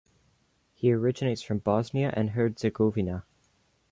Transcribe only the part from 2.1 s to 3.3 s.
and Herzegovina.